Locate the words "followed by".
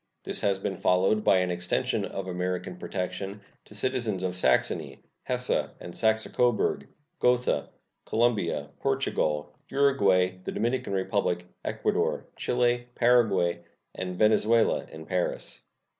0.77-1.37